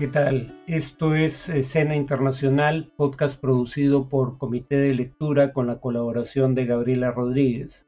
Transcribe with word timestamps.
¿Qué 0.00 0.08
tal? 0.08 0.48
Esto 0.66 1.14
es 1.14 1.50
Escena 1.50 1.94
Internacional, 1.94 2.90
podcast 2.96 3.38
producido 3.38 4.08
por 4.08 4.38
Comité 4.38 4.76
de 4.76 4.94
Lectura 4.94 5.52
con 5.52 5.66
la 5.66 5.78
colaboración 5.78 6.54
de 6.54 6.64
Gabriela 6.64 7.10
Rodríguez. 7.10 7.86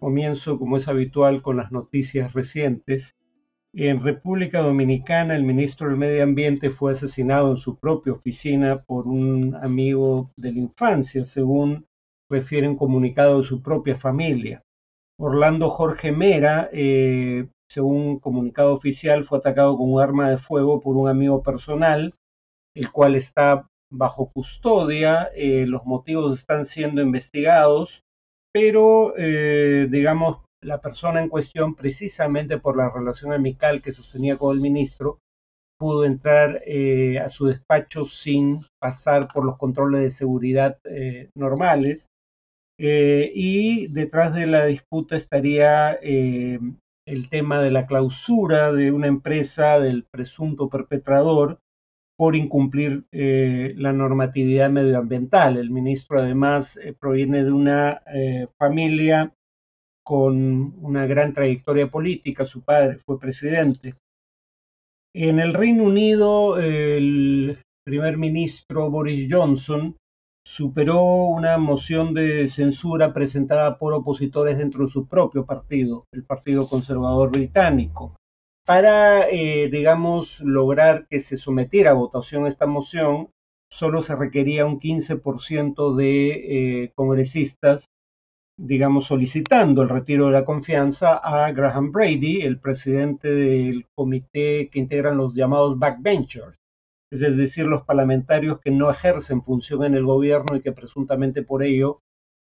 Comienzo, 0.00 0.58
como 0.58 0.78
es 0.78 0.88
habitual, 0.88 1.40
con 1.40 1.56
las 1.56 1.70
noticias 1.70 2.32
recientes. 2.32 3.14
En 3.72 4.02
República 4.02 4.62
Dominicana, 4.62 5.36
el 5.36 5.44
ministro 5.44 5.86
del 5.88 5.96
Medio 5.96 6.24
Ambiente 6.24 6.70
fue 6.70 6.90
asesinado 6.90 7.52
en 7.52 7.58
su 7.58 7.78
propia 7.78 8.14
oficina 8.14 8.82
por 8.82 9.06
un 9.06 9.54
amigo 9.62 10.32
de 10.36 10.50
la 10.50 10.58
infancia, 10.58 11.24
según 11.24 11.86
refiere 12.28 12.68
un 12.68 12.76
comunicado 12.76 13.38
de 13.38 13.44
su 13.44 13.62
propia 13.62 13.96
familia. 13.96 14.64
Orlando 15.16 15.70
Jorge 15.70 16.10
Mera, 16.10 16.68
eh, 16.72 17.46
según 17.70 17.96
un 17.96 18.18
comunicado 18.18 18.72
oficial, 18.72 19.24
fue 19.24 19.38
atacado 19.38 19.76
con 19.76 19.92
un 19.92 20.00
arma 20.00 20.30
de 20.30 20.38
fuego 20.38 20.80
por 20.80 20.96
un 20.96 21.08
amigo 21.08 21.42
personal, 21.42 22.14
el 22.74 22.90
cual 22.90 23.14
está 23.14 23.68
bajo 23.90 24.30
custodia. 24.30 25.30
Eh, 25.34 25.66
los 25.66 25.84
motivos 25.84 26.38
están 26.38 26.64
siendo 26.64 27.02
investigados, 27.02 28.02
pero 28.52 29.14
eh, 29.16 29.86
digamos, 29.90 30.44
la 30.62 30.80
persona 30.80 31.20
en 31.20 31.28
cuestión, 31.28 31.74
precisamente 31.74 32.58
por 32.58 32.76
la 32.76 32.90
relación 32.90 33.32
amical 33.32 33.80
que 33.80 33.92
sostenía 33.92 34.36
con 34.36 34.56
el 34.56 34.62
ministro, 34.62 35.18
pudo 35.78 36.04
entrar 36.04 36.60
a 37.24 37.28
su 37.28 37.46
despacho 37.46 38.04
sin 38.04 38.62
pasar 38.80 39.28
por 39.32 39.44
los 39.44 39.56
controles 39.56 40.00
de 40.02 40.10
seguridad 40.10 40.78
normales 41.36 42.08
eh, 42.80 43.32
y 43.34 43.88
detrás 43.88 44.34
de 44.34 44.46
la 44.46 44.66
disputa 44.66 45.16
estaría 45.16 45.98
eh, 46.00 46.60
el 47.08 47.28
tema 47.28 47.60
de 47.60 47.70
la 47.70 47.86
clausura 47.86 48.72
de 48.72 48.92
una 48.92 49.06
empresa 49.06 49.78
del 49.80 50.04
presunto 50.04 50.68
perpetrador 50.68 51.58
por 52.16 52.36
incumplir 52.36 53.04
eh, 53.12 53.74
la 53.76 53.92
normatividad 53.92 54.70
medioambiental. 54.70 55.56
El 55.56 55.70
ministro 55.70 56.18
además 56.18 56.78
proviene 57.00 57.44
de 57.44 57.52
una 57.52 58.02
familia 58.58 59.32
con 60.04 60.74
una 60.80 61.06
gran 61.06 61.32
trayectoria 61.32 61.88
política, 61.88 62.44
su 62.44 62.62
padre 62.62 62.98
fue 62.98 63.20
presidente. 63.20 63.94
En 65.14 65.38
el 65.38 65.52
Reino 65.52 65.84
Unido, 65.84 66.58
el 66.58 67.58
primer 67.84 68.16
ministro 68.16 68.90
Boris 68.90 69.28
Johnson 69.30 69.96
superó 70.48 71.26
una 71.26 71.58
moción 71.58 72.14
de 72.14 72.48
censura 72.48 73.12
presentada 73.12 73.76
por 73.76 73.92
opositores 73.92 74.56
dentro 74.56 74.86
de 74.86 74.90
su 74.90 75.06
propio 75.06 75.44
partido, 75.44 76.06
el 76.10 76.24
Partido 76.24 76.66
Conservador 76.66 77.30
Británico. 77.30 78.16
Para, 78.64 79.28
eh, 79.28 79.68
digamos, 79.70 80.40
lograr 80.40 81.06
que 81.10 81.20
se 81.20 81.36
sometiera 81.36 81.90
a 81.90 82.00
votación 82.02 82.46
esta 82.46 82.66
moción, 82.66 83.28
solo 83.70 84.00
se 84.00 84.16
requería 84.16 84.64
un 84.64 84.80
15% 84.80 85.94
de 85.94 86.30
eh, 86.30 86.92
congresistas, 86.94 87.84
digamos, 88.58 89.04
solicitando 89.04 89.82
el 89.82 89.90
retiro 89.90 90.26
de 90.26 90.32
la 90.32 90.46
confianza 90.46 91.18
a 91.18 91.52
Graham 91.52 91.92
Brady, 91.92 92.40
el 92.40 92.58
presidente 92.58 93.28
del 93.28 93.84
comité 93.94 94.70
que 94.72 94.78
integran 94.78 95.18
los 95.18 95.34
llamados 95.34 95.78
backbenchers 95.78 96.57
es 97.10 97.36
decir, 97.36 97.66
los 97.66 97.82
parlamentarios 97.82 98.60
que 98.60 98.70
no 98.70 98.90
ejercen 98.90 99.42
función 99.42 99.84
en 99.84 99.94
el 99.94 100.04
gobierno 100.04 100.56
y 100.56 100.60
que 100.60 100.72
presuntamente 100.72 101.42
por 101.42 101.62
ello 101.62 102.02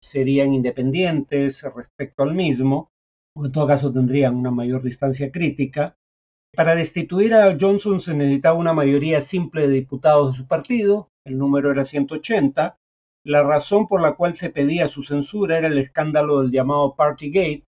serían 0.02 0.54
independientes 0.54 1.64
respecto 1.76 2.24
al 2.24 2.34
mismo, 2.34 2.92
o 3.36 3.46
en 3.46 3.52
todo 3.52 3.68
caso 3.68 3.92
tendrían 3.92 4.36
una 4.36 4.52
mayor 4.52 4.82
distancia 4.82 5.32
crítica. 5.32 5.96
Para 6.56 6.76
destituir 6.76 7.36
a 7.36 7.56
Johnson 7.60 8.00
se 8.00 8.14
necesitaba 8.16 8.58
una 8.58 8.74
mayoría 8.74 9.22
simple 9.22 9.68
de 9.68 9.74
diputados 9.74 10.32
de 10.32 10.38
su 10.38 10.48
partido, 10.48 11.10
el 11.26 11.38
número 11.38 11.72
era 11.72 11.86
180. 11.86 12.78
La 13.24 13.44
razón 13.44 13.88
por 13.88 14.02
la 14.02 14.16
cual 14.16 14.36
se 14.36 14.50
pedía 14.50 14.88
su 14.88 15.04
censura 15.04 15.58
era 15.58 15.68
el 15.68 15.78
escándalo 15.78 16.42
del 16.42 16.52
llamado 16.52 16.96
Partygate, 16.96 17.66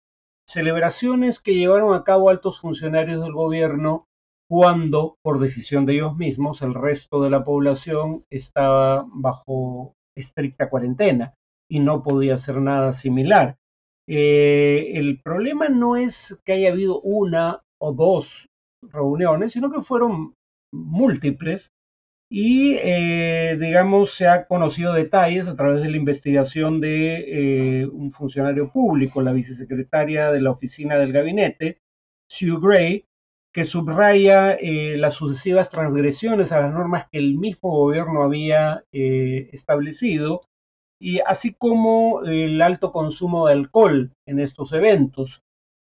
celebraciones 0.47 1.39
que 1.39 1.55
llevaron 1.55 1.93
a 1.93 2.03
cabo 2.03 2.29
altos 2.29 2.59
funcionarios 2.59 3.21
del 3.21 3.33
gobierno 3.33 4.07
cuando, 4.47 5.17
por 5.21 5.39
decisión 5.39 5.85
de 5.85 5.93
ellos 5.93 6.15
mismos, 6.15 6.61
el 6.61 6.73
resto 6.73 7.21
de 7.21 7.29
la 7.29 7.43
población 7.43 8.23
estaba 8.29 9.05
bajo 9.07 9.95
estricta 10.15 10.69
cuarentena 10.69 11.33
y 11.69 11.79
no 11.79 12.03
podía 12.03 12.35
hacer 12.35 12.61
nada 12.61 12.93
similar. 12.93 13.57
Eh, 14.07 14.91
el 14.95 15.19
problema 15.21 15.69
no 15.69 15.95
es 15.95 16.39
que 16.45 16.53
haya 16.53 16.71
habido 16.71 17.01
una 17.01 17.63
o 17.79 17.93
dos 17.93 18.47
reuniones, 18.83 19.53
sino 19.53 19.71
que 19.71 19.81
fueron 19.81 20.35
múltiples 20.71 21.71
y, 22.29 22.75
eh, 22.81 23.57
digamos, 23.59 24.15
se 24.15 24.27
ha 24.27 24.47
conocido 24.47 24.93
detalles 24.93 25.47
a 25.47 25.55
través 25.55 25.81
de 25.81 25.89
la 25.89 25.97
investigación 25.97 26.81
de 26.81 27.81
eh, 27.81 27.85
un 27.87 28.11
funcionario 28.11 28.71
público, 28.71 29.21
la 29.21 29.31
vicesecretaria 29.31 30.31
de 30.31 30.41
la 30.41 30.51
oficina 30.51 30.97
del 30.97 31.13
gabinete, 31.13 31.81
Sue 32.27 32.59
Gray, 32.59 33.05
que 33.55 33.63
subraya 33.63 34.51
eh, 34.55 34.97
las 34.97 35.13
sucesivas 35.13 35.69
transgresiones 35.69 36.51
a 36.51 36.59
las 36.59 36.73
normas 36.73 37.07
que 37.09 37.19
el 37.19 37.37
mismo 37.37 37.71
gobierno 37.71 38.21
había 38.21 38.83
eh, 38.91 39.49
establecido, 39.53 40.41
y 41.01 41.21
así 41.25 41.53
como 41.53 42.21
el 42.23 42.61
alto 42.61 42.91
consumo 42.91 43.47
de 43.47 43.53
alcohol 43.53 44.11
en 44.27 44.41
estos 44.41 44.73
eventos. 44.73 45.41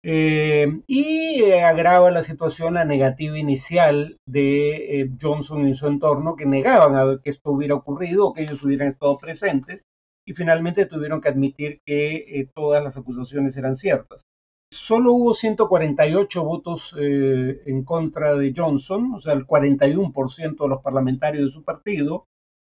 Eh, 0.04 0.81
y 0.87 1.43
agrava 1.54 2.12
la 2.12 2.22
situación 2.22 2.75
la 2.75 2.84
negativa 2.84 3.37
inicial 3.37 4.16
de 4.28 5.10
Johnson 5.21 5.66
y 5.66 5.75
su 5.75 5.88
entorno, 5.88 6.37
que 6.37 6.47
negaban 6.47 7.19
que 7.19 7.31
esto 7.31 7.50
hubiera 7.50 7.75
ocurrido 7.75 8.28
o 8.28 8.33
que 8.33 8.43
ellos 8.43 8.62
hubieran 8.62 8.87
estado 8.87 9.19
presentes, 9.19 9.83
y 10.25 10.34
finalmente 10.34 10.87
tuvieron 10.87 11.21
que 11.21 11.31
admitir 11.31 11.81
que 11.84 12.48
todas 12.54 12.84
las 12.84 12.97
acusaciones 12.97 13.56
eran 13.56 13.75
ciertas 13.75 14.26
solo 14.71 15.12
hubo 15.12 15.34
148 15.34 16.44
votos 16.44 16.94
eh, 16.99 17.62
en 17.66 17.84
contra 17.84 18.34
de 18.34 18.53
Johnson, 18.56 19.15
o 19.15 19.21
sea, 19.21 19.32
el 19.32 19.47
41% 19.47 20.62
de 20.62 20.69
los 20.69 20.82
parlamentarios 20.82 21.47
de 21.47 21.53
su 21.53 21.65
partido, 21.65 22.27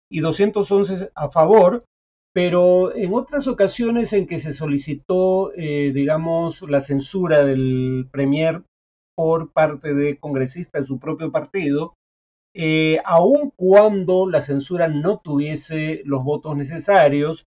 y 0.09 0.19
211 0.19 1.11
a 1.15 1.29
favor, 1.29 1.85
pero 2.33 2.95
en 2.95 3.13
otras 3.13 3.47
ocasiones 3.47 4.13
en 4.13 4.27
que 4.27 4.39
se 4.39 4.53
solicitó, 4.53 5.53
eh, 5.55 5.91
digamos, 5.93 6.61
la 6.69 6.81
censura 6.81 7.45
del 7.45 8.07
Premier 8.11 8.63
por 9.15 9.51
parte 9.51 9.93
de 9.93 10.17
congresistas 10.17 10.83
de 10.83 10.87
su 10.87 10.99
propio 10.99 11.31
partido, 11.31 11.93
eh, 12.53 12.99
aun 13.05 13.51
cuando 13.55 14.29
la 14.29 14.41
censura 14.41 14.87
no 14.87 15.19
tuviese 15.19 16.01
los 16.05 16.23
votos 16.23 16.57
necesarios, 16.57 17.45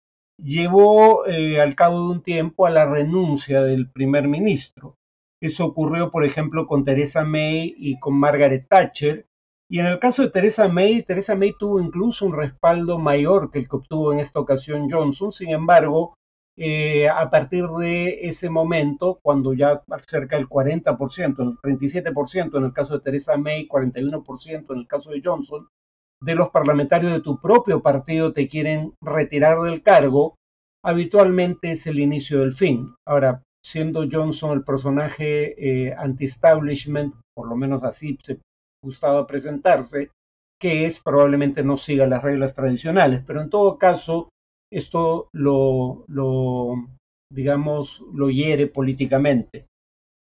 llevó 0.44 1.26
eh, 1.26 1.62
al 1.62 1.76
cabo 1.76 2.02
de 2.02 2.12
un 2.12 2.24
tiempo 2.24 2.66
a 2.66 2.70
la 2.70 2.86
renuncia 2.86 3.62
del 3.62 3.90
primer 3.90 4.28
ministro. 4.28 4.98
Eso 5.42 5.66
ocurrió, 5.66 6.12
por 6.12 6.26
ejemplo, 6.26 6.68
con 6.68 6.84
Theresa 6.84 7.24
May 7.24 7.74
y 7.78 8.00
con 8.00 8.16
Margaret 8.20 8.68
Thatcher. 8.68 9.26
Y 9.70 9.80
en 9.80 9.86
el 9.86 10.00
caso 10.00 10.24
de 10.24 10.32
Theresa 10.32 10.68
May, 10.68 11.04
Theresa 11.04 11.36
May 11.36 11.54
tuvo 11.58 11.80
incluso 11.80 12.26
un 12.26 12.36
respaldo 12.36 13.00
mayor 13.00 13.52
que 13.52 13.60
el 13.60 13.70
que 13.70 13.76
obtuvo 13.76 14.12
en 14.12 14.20
esta 14.20 14.40
ocasión 14.40 14.90
Johnson. 14.90 15.32
Sin 15.32 15.50
embargo, 15.50 16.16
eh, 16.58 17.08
a 17.08 17.30
partir 17.30 17.68
de 17.68 18.28
ese 18.28 18.50
momento, 18.50 19.20
cuando 19.22 19.54
ya 19.54 19.82
cerca 20.06 20.36
del 20.36 20.50
40%, 20.50 21.42
el 21.42 21.58
37% 21.58 22.58
en 22.58 22.66
el 22.66 22.74
caso 22.74 22.96
de 22.96 23.00
Theresa 23.00 23.38
May, 23.38 23.68
41% 23.68 24.74
en 24.74 24.80
el 24.80 24.88
caso 24.88 25.12
de 25.12 25.22
Johnson, 25.24 25.70
de 26.22 26.36
los 26.36 26.50
parlamentarios 26.50 27.14
de 27.14 27.22
tu 27.22 27.40
propio 27.40 27.82
partido 27.82 28.34
te 28.34 28.48
quieren 28.48 28.94
retirar 29.02 29.62
del 29.62 29.82
cargo, 29.82 30.36
habitualmente 30.84 31.72
es 31.72 31.88
el 31.88 32.00
inicio 32.00 32.40
del 32.42 32.54
fin. 32.54 32.96
Ahora, 33.08 33.44
siendo 33.64 34.08
Johnson 34.10 34.52
el 34.52 34.64
personaje 34.64 35.88
eh, 35.88 35.94
anti-establishment, 35.98 37.14
por 37.36 37.48
lo 37.48 37.56
menos 37.56 37.84
así 37.84 38.18
se 38.24 38.40
gustaba 38.84 39.28
presentarse, 39.28 40.12
que 40.60 40.86
es 40.86 41.00
probablemente 41.00 41.64
no 41.64 41.78
siga 41.78 42.08
las 42.08 42.24
reglas 42.24 42.54
tradicionales, 42.54 43.24
pero 43.26 43.42
en 43.42 43.50
todo 43.50 43.78
caso 43.78 44.30
esto 44.72 45.30
lo, 45.34 46.06
digamos, 47.32 48.04
lo 48.14 48.30
hiere 48.30 48.68
políticamente. 48.68 49.66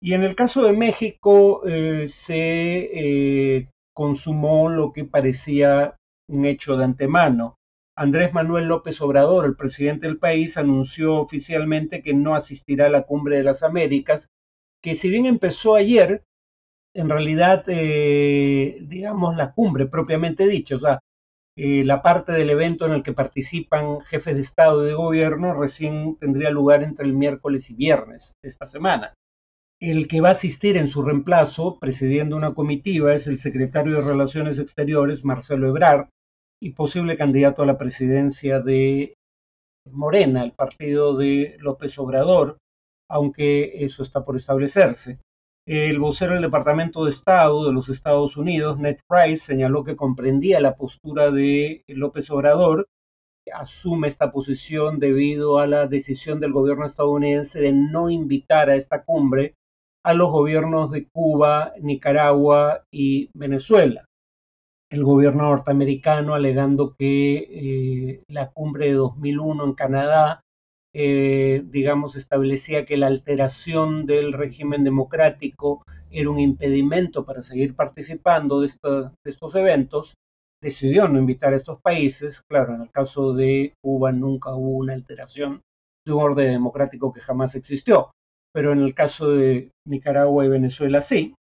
Y 0.02 0.14
en 0.14 0.24
el 0.24 0.36
caso 0.36 0.64
de 0.64 0.74
México 0.74 1.62
eh, 1.68 2.08
se 2.08 3.58
eh, 3.58 3.70
consumó 4.00 4.70
lo 4.70 4.94
que 4.94 5.04
parecía 5.04 5.98
un 6.30 6.46
hecho 6.46 6.78
de 6.78 6.86
antemano. 6.86 7.58
Andrés 7.98 8.34
Manuel 8.34 8.70
López 8.70 9.02
Obrador, 9.02 9.44
el 9.44 9.58
presidente 9.58 10.08
del 10.08 10.18
país, 10.18 10.56
anunció 10.56 11.18
oficialmente 11.18 12.02
que 12.02 12.14
no 12.14 12.34
asistirá 12.34 12.86
a 12.86 12.90
la 12.90 13.02
cumbre 13.02 13.36
de 13.36 13.44
las 13.44 13.62
Américas, 13.62 14.30
que 14.82 14.96
si 14.96 15.10
bien 15.10 15.26
empezó 15.26 15.76
ayer, 15.76 16.24
en 16.94 17.10
realidad, 17.10 17.66
eh, 17.68 18.78
digamos, 18.84 19.36
la 19.36 19.52
cumbre 19.52 19.86
propiamente 19.86 20.48
dicha, 20.48 20.78
o 20.78 20.80
sea, 20.80 21.00
eh, 21.58 21.84
la 21.84 22.02
parte 22.02 22.32
del 22.32 22.52
evento 22.52 22.86
en 22.86 22.94
el 22.94 23.04
que 23.04 23.12
participan 23.12 24.00
jefes 24.00 24.34
de 24.34 24.42
Estado 24.44 24.86
y 24.86 24.88
de 24.88 24.94
gobierno 24.94 25.60
recién 25.60 26.16
tendría 26.22 26.52
lugar 26.52 26.84
entre 26.84 27.06
el 27.06 27.12
miércoles 27.12 27.70
y 27.70 27.76
viernes 27.76 28.32
de 28.42 28.48
esta 28.48 28.66
semana. 28.66 29.14
El 29.82 30.10
que 30.10 30.20
va 30.20 30.30
a 30.30 30.34
asistir 30.34 30.76
en 30.76 30.90
su 30.90 31.04
reemplazo, 31.04 31.80
presidiendo 31.80 32.36
una 32.36 32.54
comitiva, 32.54 33.16
es 33.16 33.28
el 33.28 33.38
secretario 33.38 33.96
de 33.96 34.02
Relaciones 34.02 34.60
Exteriores, 34.60 35.24
Marcelo 35.24 35.70
Ebrard, 35.70 36.10
y 36.62 36.72
posible 36.72 37.16
candidato 37.16 37.64
a 37.64 37.66
la 37.66 37.78
presidencia 37.78 38.60
de 38.60 39.14
Morena, 39.90 40.44
el 40.44 40.52
partido 40.52 41.16
de 41.16 41.56
López 41.60 41.98
Obrador, 41.98 42.58
aunque 43.10 43.86
eso 43.86 44.04
está 44.04 44.26
por 44.26 44.36
establecerse. 44.36 45.20
El 45.66 45.98
vocero 46.00 46.34
del 46.34 46.42
Departamento 46.42 47.06
de 47.06 47.12
Estado 47.12 47.66
de 47.66 47.72
los 47.72 47.88
Estados 47.88 48.36
Unidos, 48.36 48.78
Ned 48.80 48.98
Price, 49.08 49.46
señaló 49.46 49.86
que 49.86 49.96
comprendía 49.96 50.60
la 50.60 50.76
postura 50.76 51.32
de 51.32 51.86
López 51.88 52.30
Obrador, 52.32 52.86
asume 53.54 54.10
esta 54.10 54.34
posición 54.34 55.00
debido 55.00 55.58
a 55.58 55.68
la 55.68 55.88
decisión 55.88 56.42
del 56.42 56.52
gobierno 56.52 56.86
estadounidense 56.86 57.62
de 57.62 57.72
no 57.72 58.10
invitar 58.10 58.70
a 58.70 58.76
esta 58.76 59.06
cumbre 59.06 59.56
a 60.04 60.14
los 60.14 60.32
gobiernos 60.32 60.92
de 60.92 61.08
Cuba, 61.08 61.74
Nicaragua 61.82 62.84
y 62.92 63.30
Venezuela. 63.34 64.06
El 64.92 65.04
gobierno 65.04 65.44
norteamericano 65.44 66.34
alegando 66.34 66.96
que 66.98 67.38
eh, 67.38 68.24
la 68.28 68.50
cumbre 68.52 68.88
de 68.88 68.94
2001 68.94 69.64
en 69.66 69.74
Canadá 69.74 70.42
eh, 70.94 71.62
digamos, 71.66 72.16
establecía 72.16 72.86
que 72.86 72.98
la 72.98 73.08
alteración 73.08 74.08
del 74.08 74.34
régimen 74.34 74.84
democrático 74.84 75.84
era 76.10 76.32
un 76.32 76.40
impedimento 76.40 77.26
para 77.26 77.44
seguir 77.44 77.76
participando 77.76 78.62
de, 78.62 78.72
estos 79.24 79.56
eventos, 79.56 80.16
decidió 80.62 81.08
no 81.08 81.20
invitar 81.20 81.54
a 81.54 81.58
estos 81.58 81.80
países. 81.82 82.42
Claro, 82.50 82.74
en 82.74 82.82
el 82.82 82.92
caso 82.92 83.34
de 83.34 83.74
Cuba 83.84 84.12
nunca 84.12 84.56
hubo 84.56 84.78
una 84.78 84.94
alteración 84.94 85.62
de 86.06 86.14
un 86.14 86.24
orden 86.24 86.54
democrático 86.54 87.14
que 87.14 87.22
jamás 87.22 87.54
existió, 87.54 88.10
pero 88.54 88.72
en 88.72 88.80
el 88.80 88.94
caso 88.94 89.32
de 89.32 89.72
Nicaragua 89.86 90.46
y 90.46 90.50
Venezuela 90.50 91.02
sí. 91.02 91.36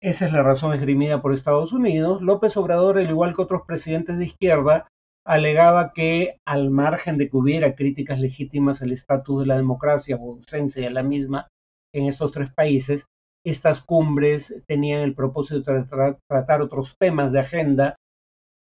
Esa 0.00 0.26
es 0.26 0.32
la 0.32 0.42
razón 0.42 0.74
esgrimida 0.74 1.22
por 1.22 1.32
Estados 1.32 1.72
Unidos. 1.72 2.20
López 2.20 2.56
Obrador, 2.56 2.98
al 2.98 3.08
igual 3.08 3.34
que 3.34 3.42
otros 3.42 3.62
presidentes 3.66 4.18
de 4.18 4.26
izquierda, 4.26 4.88
alegaba 5.24 5.92
que 5.92 6.38
al 6.46 6.70
margen 6.70 7.18
de 7.18 7.28
que 7.28 7.36
hubiera 7.36 7.74
críticas 7.74 8.18
legítimas 8.18 8.82
al 8.82 8.92
estatus 8.92 9.40
de 9.40 9.46
la 9.46 9.56
democracia 9.56 10.16
o 10.16 10.32
ausencia 10.32 10.82
de 10.82 10.90
la 10.90 11.02
misma 11.02 11.48
en 11.94 12.06
estos 12.06 12.32
tres 12.32 12.52
países, 12.52 13.06
estas 13.44 13.80
cumbres 13.80 14.62
tenían 14.66 15.02
el 15.02 15.14
propósito 15.14 15.72
de 15.72 15.84
tratar 15.84 16.62
otros 16.62 16.96
temas 16.98 17.32
de 17.32 17.40
agenda 17.40 17.96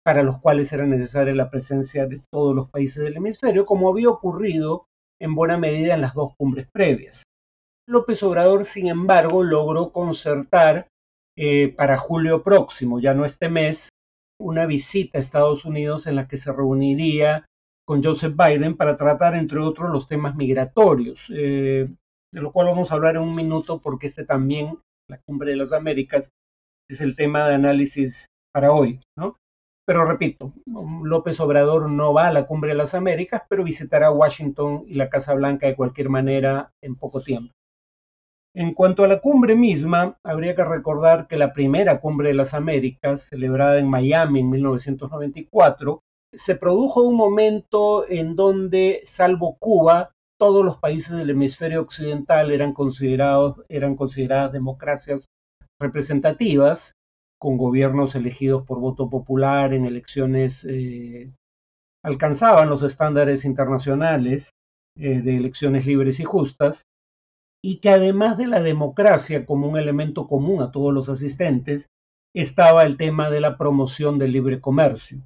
para 0.03 0.23
los 0.23 0.39
cuales 0.39 0.71
era 0.71 0.85
necesaria 0.85 1.33
la 1.33 1.49
presencia 1.49 2.05
de 2.05 2.21
todos 2.31 2.55
los 2.55 2.69
países 2.69 3.03
del 3.03 3.17
hemisferio, 3.17 3.65
como 3.65 3.89
había 3.89 4.09
ocurrido 4.09 4.85
en 5.19 5.33
buena 5.33 5.57
medida 5.57 5.95
en 5.95 6.01
las 6.01 6.13
dos 6.13 6.33
cumbres 6.37 6.67
previas. 6.71 7.24
López 7.87 8.23
Obrador, 8.23 8.65
sin 8.65 8.87
embargo, 8.87 9.43
logró 9.43 9.91
concertar 9.91 10.87
eh, 11.37 11.73
para 11.75 11.97
julio 11.97 12.43
próximo, 12.43 12.99
ya 12.99 13.13
no 13.13 13.25
este 13.25 13.49
mes, 13.49 13.89
una 14.39 14.65
visita 14.65 15.17
a 15.17 15.21
Estados 15.21 15.65
Unidos 15.65 16.07
en 16.07 16.15
la 16.15 16.27
que 16.27 16.37
se 16.37 16.51
reuniría 16.51 17.45
con 17.85 18.03
Joseph 18.03 18.35
Biden 18.35 18.75
para 18.75 18.97
tratar, 18.97 19.35
entre 19.35 19.59
otros, 19.59 19.91
los 19.91 20.07
temas 20.07 20.35
migratorios, 20.35 21.29
eh, 21.29 21.87
de 22.33 22.41
lo 22.41 22.51
cual 22.51 22.67
vamos 22.67 22.91
a 22.91 22.95
hablar 22.95 23.15
en 23.15 23.21
un 23.21 23.35
minuto 23.35 23.79
porque 23.79 24.07
este 24.07 24.25
también, 24.25 24.79
la 25.07 25.19
Cumbre 25.25 25.51
de 25.51 25.57
las 25.57 25.71
Américas, 25.71 26.31
es 26.89 27.01
el 27.01 27.15
tema 27.15 27.47
de 27.47 27.55
análisis 27.55 28.25
para 28.53 28.71
hoy. 28.71 28.99
Pero 29.87 30.03
repito, 30.05 30.51
López 31.03 31.39
Obrador 31.39 31.89
no 31.91 32.11
va 32.11 32.27
a 32.27 32.33
la 32.33 32.47
Cumbre 32.47 32.71
de 32.71 32.77
las 32.77 32.95
Américas, 32.95 33.43
pero 33.47 33.63
visitará 33.63 34.09
Washington 34.09 34.83
y 34.87 34.95
la 34.95 35.09
Casa 35.09 35.35
Blanca 35.35 35.67
de 35.67 35.75
cualquier 35.75 36.09
manera 36.09 36.71
en 36.81 36.95
poco 36.95 37.21
tiempo. 37.21 37.53
En 38.57 38.73
cuanto 38.73 39.03
a 39.03 39.09
la 39.09 39.19
cumbre 39.19 39.53
misma, 39.53 40.17
habría 40.23 40.55
que 40.55 40.63
recordar 40.63 41.27
que 41.27 41.35
la 41.35 41.51
primera 41.51 41.99
cumbre 41.99 42.29
de 42.29 42.35
las 42.35 42.53
Américas, 42.53 43.23
celebrada 43.23 43.79
en 43.79 43.89
Miami 43.89 44.39
en 44.39 44.49
1994, 44.49 45.99
se 46.33 46.55
produjo 46.55 47.01
un 47.01 47.17
momento 47.17 48.09
en 48.09 48.37
donde, 48.37 49.01
salvo 49.03 49.57
Cuba, 49.59 50.11
todos 50.39 50.63
los 50.63 50.77
países 50.77 51.17
del 51.17 51.31
hemisferio 51.31 51.81
occidental 51.81 52.49
eran 52.49 52.71
considerados 52.71 53.61
eran 53.67 53.97
consideradas 53.97 54.53
democracias 54.53 55.25
representativas, 55.77 56.93
con 57.37 57.57
gobiernos 57.57 58.15
elegidos 58.15 58.65
por 58.65 58.79
voto 58.79 59.09
popular 59.09 59.73
en 59.73 59.85
elecciones 59.85 60.65
eh, 60.69 61.33
alcanzaban 62.03 62.69
los 62.69 62.83
estándares 62.83 63.43
internacionales 63.43 64.51
eh, 64.97 65.21
de 65.21 65.35
elecciones 65.35 65.85
libres 65.85 66.21
y 66.21 66.23
justas, 66.23 66.83
y 67.65 67.77
que 67.77 67.89
además 67.89 68.37
de 68.37 68.45
la 68.45 68.61
democracia 68.61 69.43
como 69.47 69.67
un 69.67 69.75
elemento 69.75 70.27
común 70.27 70.61
a 70.61 70.69
todos 70.69 70.93
los 70.93 71.09
asistentes, 71.09 71.89
estaba 72.35 72.83
el 72.83 72.95
tema 72.95 73.31
de 73.31 73.41
la 73.41 73.57
promoción 73.57 74.19
del 74.19 74.33
libre 74.33 74.59
comercio. 74.59 75.17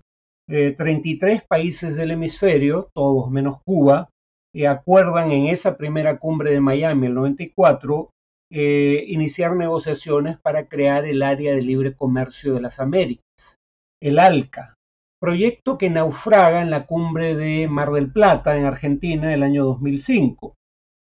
33 0.47 1.41
eh, 1.41 1.45
países 1.45 1.97
del 1.97 2.11
hemisferio, 2.11 2.91
todos 2.93 3.29
menos 3.29 3.61
Cuba, 3.65 4.07
eh, 4.55 4.67
acuerdan 4.67 5.31
en 5.31 5.47
esa 5.47 5.75
primera 5.75 6.17
cumbre 6.17 6.51
de 6.51 6.61
Miami, 6.61 7.07
el 7.07 7.15
94, 7.15 8.09
eh, 8.53 9.03
iniciar 9.07 9.57
negociaciones 9.57 10.39
para 10.39 10.69
crear 10.69 11.03
el 11.03 11.23
área 11.23 11.53
de 11.53 11.61
libre 11.61 11.93
comercio 11.93 12.53
de 12.53 12.61
las 12.61 12.79
Américas, 12.79 13.57
el 14.01 14.17
ALCA, 14.17 14.75
proyecto 15.19 15.77
que 15.77 15.89
naufraga 15.89 16.61
en 16.61 16.69
la 16.69 16.85
cumbre 16.85 17.35
de 17.35 17.67
Mar 17.67 17.91
del 17.91 18.09
Plata, 18.13 18.55
en 18.55 18.63
Argentina, 18.63 19.33
el 19.33 19.43
año 19.43 19.65
2005 19.65 20.55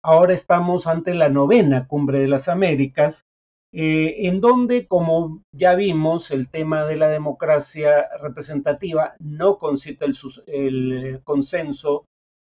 ahora 0.03 0.33
estamos 0.33 0.87
ante 0.87 1.13
la 1.13 1.29
novena 1.29 1.87
cumbre 1.87 2.19
de 2.19 2.27
las 2.27 2.47
Américas, 2.47 3.25
eh, 3.73 4.27
en 4.27 4.41
donde, 4.41 4.85
como 4.87 5.43
ya 5.55 5.75
vimos, 5.75 6.31
el 6.31 6.49
tema 6.49 6.85
de 6.85 6.97
la 6.97 7.07
democracia 7.07 8.09
representativa 8.21 9.15
no 9.19 9.57
concita 9.57 10.05
el, 10.05 11.21
consenso 11.23 12.05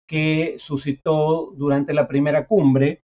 que 0.08 0.56
suscitó 0.60 1.54
durante 1.56 1.94
la 1.94 2.10
primera 2.10 2.46
cumbre, 2.46 3.00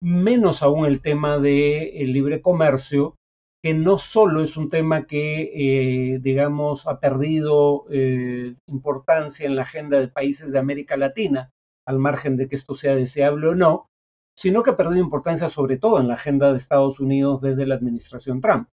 menos 0.00 0.62
aún 0.62 0.86
el 0.86 1.00
tema 1.00 1.38
del 1.38 2.12
libre 2.12 2.40
comercio, 2.42 3.16
que 3.60 3.74
no 3.74 3.98
solo 3.98 4.44
es 4.44 4.56
un 4.56 4.68
tema 4.68 5.06
que, 5.06 5.50
eh, 5.54 6.18
digamos, 6.20 6.86
ha 6.86 7.00
perdido 7.00 7.86
eh, 7.90 8.54
importancia 8.68 9.46
en 9.46 9.56
la 9.56 9.62
agenda 9.62 9.98
de 9.98 10.08
países 10.08 10.52
de 10.52 10.58
América 10.58 10.96
Latina, 10.96 11.50
al 11.86 11.98
margen 11.98 12.36
de 12.36 12.46
que 12.46 12.56
esto 12.56 12.74
sea 12.74 12.94
deseable 12.94 13.48
o 13.48 13.54
no, 13.54 13.88
sino 14.36 14.62
que 14.62 14.70
ha 14.70 14.76
perdido 14.76 15.02
importancia 15.02 15.48
sobre 15.48 15.78
todo 15.78 16.00
en 16.00 16.08
la 16.08 16.14
agenda 16.14 16.50
de 16.50 16.58
Estados 16.58 17.00
Unidos 17.00 17.40
desde 17.40 17.66
la 17.66 17.76
administración 17.76 18.40
Trump. 18.40 18.68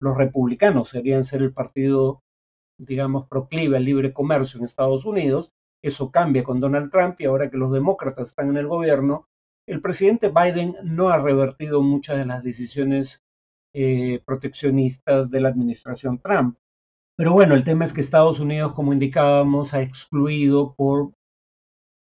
Los 0.00 0.16
republicanos 0.16 0.88
serían 0.88 1.24
ser 1.24 1.42
el 1.42 1.52
partido, 1.52 2.22
digamos, 2.78 3.26
proclive 3.28 3.76
al 3.76 3.84
libre 3.84 4.12
comercio 4.12 4.58
en 4.58 4.64
Estados 4.64 5.04
Unidos. 5.04 5.50
Eso 5.82 6.10
cambia 6.10 6.44
con 6.44 6.60
Donald 6.60 6.90
Trump 6.90 7.20
y 7.20 7.26
ahora 7.26 7.50
que 7.50 7.58
los 7.58 7.72
demócratas 7.72 8.28
están 8.28 8.50
en 8.50 8.56
el 8.56 8.66
gobierno, 8.66 9.26
el 9.66 9.80
presidente 9.80 10.30
Biden 10.30 10.76
no 10.82 11.10
ha 11.10 11.18
revertido 11.18 11.82
muchas 11.82 12.18
de 12.18 12.26
las 12.26 12.42
decisiones 12.42 13.22
eh, 13.74 14.20
proteccionistas 14.24 15.30
de 15.30 15.40
la 15.40 15.48
administración 15.48 16.18
Trump. 16.18 16.56
Pero 17.16 17.32
bueno, 17.32 17.54
el 17.54 17.64
tema 17.64 17.84
es 17.84 17.92
que 17.92 18.00
Estados 18.00 18.40
Unidos, 18.40 18.72
como 18.72 18.92
indicábamos, 18.92 19.74
ha 19.74 19.82
excluido 19.82 20.74
por 20.74 21.12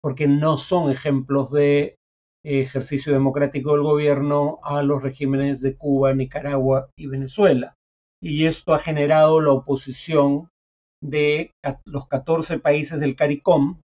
porque 0.00 0.26
no 0.26 0.57
son 0.57 0.90
ejemplos 0.90 1.50
de 1.52 1.99
ejercicio 2.45 3.13
democrático 3.13 3.73
del 3.73 3.83
gobierno 3.83 4.59
a 4.63 4.83
los 4.83 5.03
regímenes 5.03 5.61
de 5.61 5.77
Cuba, 5.77 6.15
Nicaragua 6.15 6.89
y 6.97 7.07
Venezuela. 7.07 7.75
Y 8.21 8.47
esto 8.47 8.75
ha 8.75 8.79
generado 8.79 9.41
la 9.41 9.53
oposición 9.53 10.49
de 11.03 11.53
los 11.85 12.07
14 12.07 12.59
países 12.59 13.01
del 13.01 13.17
CARICOM, 13.17 13.81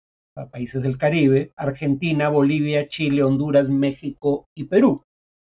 países 0.51 0.81
del 0.81 0.97
Caribe, 0.97 1.51
Argentina, 1.57 2.29
Bolivia, 2.29 2.87
Chile, 2.87 3.23
Honduras, 3.23 3.69
México 3.69 4.45
y 4.55 4.65
Perú. 4.65 5.03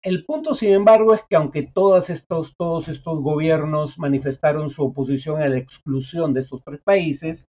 El 0.03 0.25
punto, 0.25 0.57
sin 0.57 0.73
embargo, 0.73 1.15
es 1.15 1.23
que 1.29 1.37
aunque 1.37 1.63
todos 1.63 2.11
estos, 2.11 2.57
todos 2.57 2.89
estos 2.89 3.21
gobiernos 3.21 3.99
manifestaron 3.99 4.69
su 4.69 4.83
oposición 4.83 5.41
a 5.41 5.49
la 5.49 5.59
exclusión 5.59 6.35
de 6.35 6.41
estos 6.41 6.63
tres 6.65 6.83
países, 6.83 7.47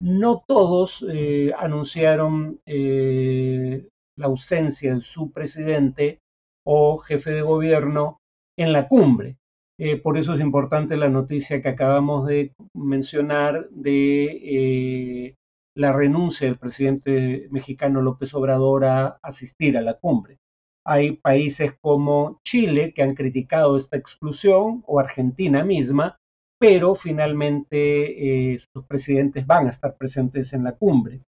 no 0.00 0.42
todos 0.44 1.06
eh, 1.08 1.52
anunciaron 1.56 2.60
eh, 2.66 3.86
la 4.16 4.26
ausencia 4.26 4.94
de 4.94 5.00
su 5.00 5.32
presidente 5.32 6.20
o 6.64 6.98
jefe 6.98 7.30
de 7.30 7.42
gobierno 7.42 8.18
en 8.56 8.72
la 8.72 8.88
cumbre. 8.88 9.36
Eh, 9.78 9.96
por 9.96 10.18
eso 10.18 10.34
es 10.34 10.40
importante 10.40 10.96
la 10.96 11.08
noticia 11.08 11.60
que 11.62 11.68
acabamos 11.68 12.26
de 12.26 12.52
mencionar 12.74 13.68
de 13.70 14.24
eh, 14.24 15.34
la 15.74 15.92
renuncia 15.92 16.46
del 16.46 16.58
presidente 16.58 17.48
mexicano 17.50 18.02
López 18.02 18.34
Obrador 18.34 18.84
a 18.84 19.18
asistir 19.22 19.78
a 19.78 19.82
la 19.82 19.94
cumbre. 19.94 20.38
Hay 20.84 21.16
países 21.16 21.74
como 21.80 22.40
Chile 22.44 22.92
que 22.92 23.02
han 23.02 23.14
criticado 23.14 23.76
esta 23.76 23.96
exclusión 23.96 24.82
o 24.86 25.00
Argentina 25.00 25.64
misma, 25.64 26.16
pero 26.58 26.94
finalmente 26.94 28.52
eh, 28.54 28.60
sus 28.72 28.84
presidentes 28.86 29.46
van 29.46 29.66
a 29.66 29.70
estar 29.70 29.96
presentes 29.96 30.52
en 30.52 30.64
la 30.64 30.72
cumbre 30.72 31.22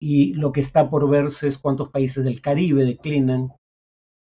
y 0.00 0.34
lo 0.34 0.52
que 0.52 0.60
está 0.60 0.90
por 0.90 1.08
verse 1.08 1.48
es 1.48 1.58
cuántos 1.58 1.90
países 1.90 2.24
del 2.24 2.40
Caribe 2.40 2.84
declinan 2.84 3.52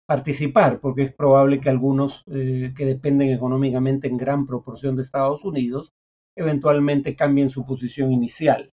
participar, 0.07 0.81
porque 0.81 1.03
es 1.03 1.13
probable 1.15 1.61
que 1.61 1.71
algunos 1.71 2.23
que 2.27 2.75
dependen 2.77 3.31
económicamente 3.31 4.07
en 4.07 4.19
gran 4.19 4.47
proporción 4.47 4.97
de 4.97 5.03
Estados 5.03 5.45
Unidos 5.45 5.93
eventualmente 6.37 7.17
cambien 7.17 7.49
su 7.49 7.65
posición 7.65 8.13
inicial. 8.13 8.73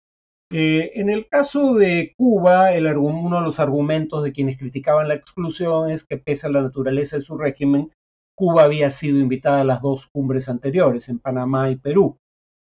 Eh, 0.52 0.92
en 0.94 1.10
el 1.10 1.26
caso 1.28 1.74
de 1.74 2.14
Cuba, 2.16 2.70
uno 2.96 3.38
de 3.38 3.44
los 3.44 3.58
argumentos 3.58 4.22
de 4.22 4.32
quienes 4.32 4.58
criticaban 4.58 5.08
la 5.08 5.14
exclusión 5.14 5.90
es 5.90 6.04
que 6.04 6.18
pese 6.18 6.46
a 6.46 6.50
la 6.50 6.62
naturaleza 6.62 7.16
de 7.16 7.22
su 7.22 7.36
régimen, 7.36 7.90
Cuba 8.36 8.64
había 8.64 8.90
sido 8.90 9.18
invitada 9.18 9.62
a 9.62 9.64
las 9.64 9.80
dos 9.80 10.06
cumbres 10.06 10.48
anteriores, 10.48 11.08
en 11.08 11.18
Panamá 11.18 11.70
y 11.70 11.76
Perú, 11.76 12.18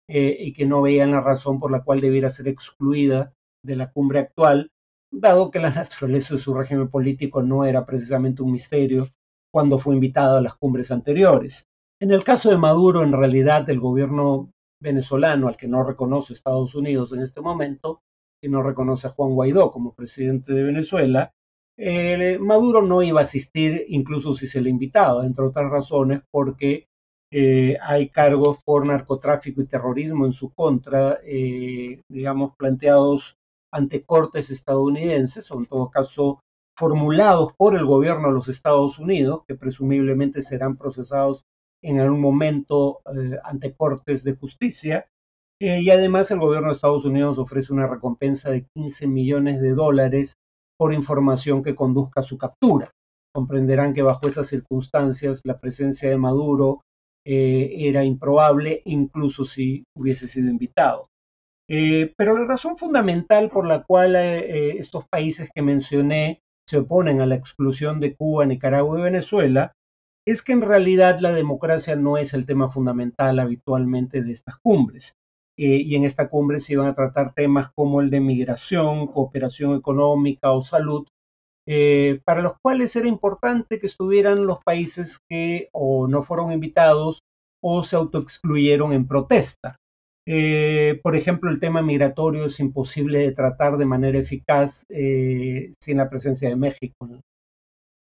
eh, 0.09 0.37
y 0.39 0.53
que 0.53 0.67
no 0.67 0.83
veían 0.83 1.11
la 1.11 1.21
razón 1.21 1.59
por 1.59 1.73
la 1.73 1.83
cual 1.83 2.01
debiera 2.01 2.31
ser 2.31 2.47
excluida 2.47 3.33
de 3.63 3.77
la 3.77 3.91
cumbre 3.91 4.21
actual, 4.21 4.71
dado 5.11 5.51
que 5.51 5.61
la 5.61 5.71
naturaleza 5.71 6.35
de 6.35 6.41
su 6.41 6.55
régimen 6.55 6.89
político 6.89 7.43
no 7.43 7.65
era 7.65 7.85
precisamente 7.85 8.43
un 8.43 8.53
misterio 8.53 9.09
cuando 9.53 9.79
fue 9.79 9.95
invitada 9.95 10.39
a 10.39 10.43
las 10.43 10.55
cumbres 10.55 10.91
anteriores. 10.91 11.67
En 12.01 12.11
el 12.11 12.25
caso 12.25 12.51
de 12.51 12.57
Maduro, 12.57 13.03
en 13.03 13.13
realidad 13.13 13.69
el 13.71 13.79
gobierno 13.79 14.51
venezolano 14.81 15.49
al 15.49 15.57
que 15.57 15.69
no 15.69 15.85
reconoce 15.85 16.33
Estados 16.33 16.75
Unidos 16.75 17.13
en 17.13 17.21
este 17.21 17.41
momento, 17.41 18.03
y 18.43 18.49
no 18.49 18.63
reconoce 18.63 19.07
a 19.07 19.11
Juan 19.11 19.35
Guaidó 19.35 19.71
como 19.71 19.95
presidente 19.95 20.53
de 20.53 20.65
Venezuela, 20.65 21.33
eh, 21.79 22.39
Maduro 22.41 22.83
no 22.83 23.03
iba 23.03 23.21
a 23.21 23.23
asistir 23.25 23.85
incluso 23.89 24.35
si 24.35 24.47
se 24.47 24.61
le 24.61 24.69
invitaba, 24.69 25.25
entre 25.25 25.45
otras 25.45 25.71
razones 25.71 26.23
porque 26.31 26.89
eh, 27.31 27.79
hay 27.81 28.09
cargos 28.11 28.59
por 28.63 28.87
narcotráfico 28.87 29.63
y 29.63 29.67
terrorismo 29.67 30.27
en 30.27 30.33
su 30.33 30.53
contra, 30.53 31.19
eh, 31.25 32.03
digamos, 32.09 32.55
planteados 32.57 33.39
ante 33.73 34.05
cortes 34.05 34.51
estadounidenses, 34.51 35.51
o 35.51 35.59
en 35.59 35.67
todo 35.67 35.91
caso 35.91 36.41
formulados 36.77 37.53
por 37.55 37.77
el 37.77 37.85
gobierno 37.85 38.29
de 38.29 38.35
los 38.35 38.49
Estados 38.49 38.99
Unidos, 38.99 39.43
que 39.47 39.55
presumiblemente 39.55 40.43
serán 40.43 40.77
procesados 40.77 41.45
en 41.83 42.01
algún 42.01 42.21
momento 42.21 43.01
eh, 43.15 43.39
ante 43.45 43.75
cortes 43.75 44.25
de 44.25 44.37
justicia. 44.37 45.07
Eh, 45.61 45.81
y 45.83 45.91
además 45.91 46.31
el 46.31 46.41
gobierno 46.41 46.69
de 46.69 46.75
Estados 46.75 47.05
Unidos 47.05 47.39
ofrece 47.39 47.73
una 47.73 47.87
recompensa 47.87 48.51
de 48.51 48.67
15 48.75 49.07
millones 49.07 49.61
de 49.61 49.75
dólares 49.75 50.35
por 50.79 50.93
información 50.93 51.63
que 51.63 51.75
conduzca 51.75 52.21
a 52.21 52.25
su 52.25 52.37
captura. 52.37 52.91
Comprenderán 53.35 53.95
que 53.95 54.03
bajo 54.03 54.27
esas 54.27 54.49
circunstancias 54.49 55.41
la 55.45 55.59
presencia 55.59 56.11
de 56.11 56.19
Maduro 56.19 56.83
eh, 57.25 57.71
era 57.77 58.05
improbable, 58.05 58.83
incluso 58.85 59.45
si 59.45 59.85
hubiese 59.97 60.27
sido 60.27 60.51
invitado. 60.51 61.07
Pero 62.17 62.37
la 62.37 62.47
razón 62.47 62.77
fundamental 62.77 63.49
por 63.49 63.67
la 63.67 63.83
cual 63.83 64.15
estos 64.15 65.09
países 65.09 65.49
que 65.55 65.63
mencioné 65.63 66.41
se 66.69 66.79
oponen 66.79 67.21
a 67.21 67.27
la 67.27 67.35
exclusión 67.37 67.99
de 67.99 68.15
Cuba, 68.15 68.45
Nicaragua 68.45 68.99
y 68.99 69.03
Venezuela 69.03 69.73
es 70.27 70.43
que 70.43 70.53
en 70.53 70.63
realidad 70.63 71.19
la 71.21 71.33
democracia 71.33 71.97
no 71.97 72.17
es 72.17 72.35
el 72.35 72.47
tema 72.47 72.69
fundamental 72.69 73.39
habitualmente 73.39 74.23
de 74.23 74.33
estas 74.33 74.57
cumbres. 74.59 75.15
Eh, 75.59 75.83
y 75.85 75.97
en 75.97 76.05
esta 76.05 76.29
cumbre 76.29 76.61
se 76.61 76.73
iban 76.75 76.87
a 76.87 76.95
tratar 76.95 77.35
temas 77.35 77.71
como 77.75 78.01
el 78.01 78.09
de 78.11 78.21
migración, 78.21 79.07
cooperación 79.07 79.77
económica 79.77 80.51
o 80.53 80.63
salud, 80.63 81.07
eh, 81.67 82.21
para 82.25 82.43
los 82.43 82.55
cuales 82.63 82.97
era 82.97 83.07
importante 83.07 83.79
que 83.79 83.87
estuvieran 83.87 84.47
los 84.47 84.63
países 84.65 85.19
que 85.29 85.69
o 85.73 86.09
no 86.09 86.23
fueron 86.23 86.53
invitados 86.53 87.21
o 87.63 87.85
se 87.85 87.97
autoexcluyeron 87.97 88.93
en 88.93 89.07
protesta. 89.07 89.77
Eh, 90.27 91.01
por 91.03 91.17
ejemplo, 91.17 91.51
el 91.51 91.59
tema 91.59 91.83
migratorio 91.83 92.47
es 92.47 92.61
imposible 92.61 93.19
de 93.21 93.33
tratar 93.33 93.77
de 93.77 93.87
manera 93.87 94.19
eficaz 94.19 94.85
sin 94.89 95.97
la 95.97 96.09
presencia 96.09 96.49
de 96.49 96.57
México 96.57 97.09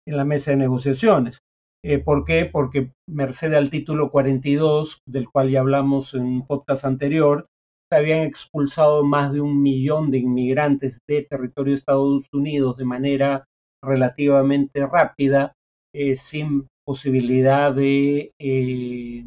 en 0.08 0.16
la 0.16 0.24
mesa 0.24 0.52
de 0.52 0.56
negociaciones. 0.56 1.38
Eh, 1.84 1.98
¿Por 1.98 2.24
qué? 2.24 2.48
Porque 2.50 2.92
merced 3.08 3.52
al 3.54 3.70
título 3.70 4.10
42, 4.10 5.00
del 5.06 5.28
cual 5.28 5.50
ya 5.50 5.60
hablamos 5.60 6.14
en 6.14 6.22
un 6.22 6.46
podcast 6.46 6.84
anterior, 6.84 7.46
se 7.90 7.98
habían 7.98 8.20
expulsado 8.20 9.04
más 9.04 9.32
de 9.32 9.40
un 9.40 9.62
millón 9.62 10.10
de 10.10 10.18
inmigrantes 10.18 10.98
de 11.08 11.22
territorio 11.22 11.72
de 11.72 11.78
Estados 11.78 12.26
Unidos 12.32 12.76
de 12.76 12.84
manera 12.84 13.44
relativamente 13.82 14.86
rápida, 14.86 15.52
eh, 15.94 16.16
sin 16.16 16.66
posibilidad 16.84 17.72
de, 17.72 18.32
eh, 18.40 19.24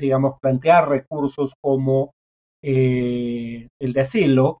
digamos, 0.00 0.38
plantear 0.42 0.88
recursos 0.88 1.54
como 1.62 2.10
el 2.66 3.92
de 3.92 4.00
asilo 4.00 4.58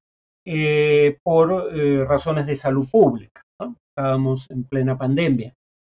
por 1.22 1.72
razones 2.06 2.46
de 2.46 2.56
salud 2.56 2.88
pública. 2.90 3.40
Estábamos 3.96 4.50
en 4.50 4.64
plena 4.64 4.98
pandemia. 4.98 5.54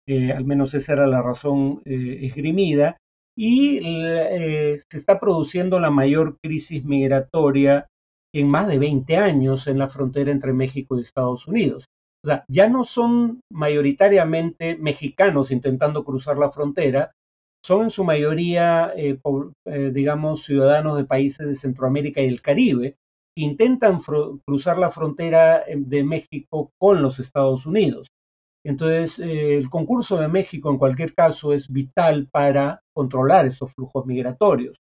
Eh, 0.07 0.31
al 0.31 0.45
menos 0.45 0.73
esa 0.73 0.93
era 0.93 1.05
la 1.05 1.21
razón 1.21 1.81
eh, 1.83 2.19
esgrimida, 2.21 2.97
y 3.37 3.79
eh, 3.83 4.79
se 4.89 4.97
está 4.97 5.19
produciendo 5.19 5.79
la 5.79 5.91
mayor 5.91 6.37
crisis 6.41 6.85
migratoria 6.85 7.87
en 8.33 8.49
más 8.49 8.67
de 8.67 8.79
20 8.79 9.17
años 9.17 9.67
en 9.67 9.77
la 9.77 9.89
frontera 9.89 10.31
entre 10.31 10.53
México 10.53 10.97
y 10.97 11.01
Estados 11.01 11.47
Unidos. 11.47 11.85
Ya 12.49 12.67
no 12.67 12.83
son 12.83 13.41
mayoritariamente 13.51 14.75
mexicanos 14.77 15.51
intentando 15.51 16.03
cruzar 16.03 16.37
la 16.37 16.51
frontera, 16.51 17.11
son 17.67 17.83
en 17.83 17.91
su 17.91 18.05
mayoría, 18.05 18.93
digamos, 19.91 20.45
ciudadanos 20.45 20.95
de 20.95 21.03
países 21.03 21.45
de 21.45 21.55
Centroamérica 21.55 22.21
y 22.21 22.27
el 22.27 22.41
Caribe, 22.41 22.95
que 23.35 23.43
intentan 23.43 23.97
cruzar 24.45 24.79
la 24.79 24.89
frontera 24.89 25.65
de 25.67 26.03
México 26.03 26.71
con 26.79 27.01
los 27.01 27.19
Estados 27.19 27.65
Unidos. 27.65 28.07
Entonces, 28.65 29.19
eh, 29.19 29.57
el 29.57 29.69
concurso 29.69 30.17
de 30.17 30.29
México 30.29 30.69
en 30.69 30.77
cualquier 30.77 31.13
caso 31.13 31.51
es 31.51 31.69
vital 31.69 32.29
para 32.31 32.81
controlar 32.93 33.45
estos 33.45 33.73
flujos 33.73 34.05
migratorios. 34.05 34.77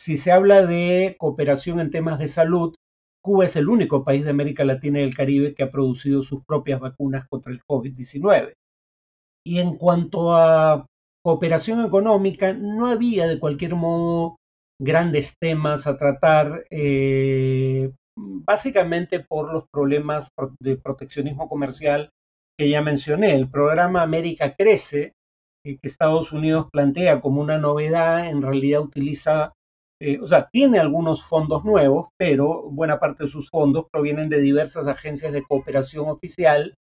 Si 0.00 0.16
se 0.16 0.32
habla 0.32 0.64
de 0.66 1.16
cooperación 1.18 1.78
en 1.78 1.90
temas 1.90 2.18
de 2.18 2.28
salud, 2.28 2.74
Cuba 3.22 3.44
es 3.44 3.56
el 3.56 3.68
único 3.68 4.02
país 4.02 4.24
de 4.24 4.30
América 4.30 4.64
Latina 4.64 5.00
y 5.00 5.04
el 5.04 5.14
Caribe 5.14 5.54
que 5.54 5.62
ha 5.62 5.70
producido 5.70 6.22
sus 6.22 6.42
propias 6.44 6.80
vacunas 6.80 7.26
contra 7.28 7.52
el 7.52 7.60
COVID-19. 7.62 8.54
Y 9.46 9.58
en 9.58 9.76
cuanto 9.76 10.34
a 10.34 10.86
cooperación 11.24 11.84
económica, 11.84 12.52
no 12.52 12.86
había 12.86 13.26
de 13.26 13.38
cualquier 13.38 13.74
modo 13.74 14.36
grandes 14.78 15.34
temas 15.40 15.86
a 15.86 15.96
tratar, 15.96 16.66
eh, 16.70 17.90
básicamente 18.16 19.20
por 19.20 19.52
los 19.52 19.64
problemas 19.72 20.28
de 20.60 20.76
proteccionismo 20.76 21.48
comercial 21.48 22.10
que 22.58 22.68
ya 22.68 22.82
mencioné, 22.82 23.34
el 23.34 23.50
programa 23.50 24.02
América 24.02 24.54
Crece, 24.54 25.12
eh, 25.64 25.78
que 25.80 25.88
Estados 25.88 26.30
Unidos 26.30 26.66
plantea 26.70 27.22
como 27.22 27.40
una 27.40 27.58
novedad, 27.58 28.28
en 28.28 28.42
realidad 28.42 28.82
utiliza, 28.82 29.54
eh, 30.00 30.20
o 30.20 30.26
sea, 30.26 30.48
tiene 30.52 30.78
algunos 30.78 31.24
fondos 31.24 31.64
nuevos, 31.64 32.08
pero 32.18 32.64
buena 32.70 33.00
parte 33.00 33.24
de 33.24 33.30
sus 33.30 33.48
fondos 33.48 33.86
provienen 33.90 34.28
de 34.28 34.40
diversas 34.40 34.86
agencias 34.86 35.32
de 35.32 35.42
cooperación 35.42 36.08
oficial, 36.08 36.74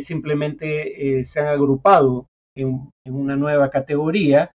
simplemente 0.00 1.22
se 1.26 1.38
han 1.38 1.48
agrupado 1.48 2.28
en, 2.56 2.90
una 3.04 3.36
nueva 3.36 3.70
categoría. 3.70 4.50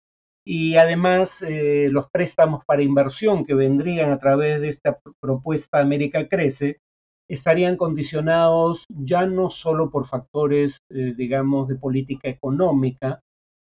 Y 0.44 0.76
además 0.76 1.44
los 1.46 2.10
préstamos 2.10 2.64
para 2.64 2.82
inversión 2.82 3.44
que 3.44 3.54
vendrían 3.54 4.10
a 4.10 4.18
través 4.18 4.60
de 4.60 4.70
esta 4.70 4.96
propuesta 5.20 5.80
América 5.80 6.28
Crece 6.28 6.78
estarían 7.30 7.76
condicionados 7.76 8.84
ya 8.88 9.24
no 9.24 9.50
solo 9.50 9.90
por 9.90 10.06
factores, 10.06 10.78
eh, 10.90 11.14
digamos, 11.16 11.68
de 11.68 11.76
política 11.76 12.28
económica, 12.28 13.20